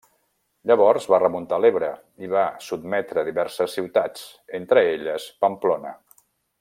[0.69, 1.89] Llavors va remuntar l'Ebre
[2.27, 4.25] i va sotmetre diverses ciutats,
[4.61, 5.95] entre elles Pamplona.